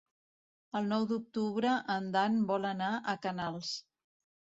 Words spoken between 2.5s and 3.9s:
vol anar a Canals.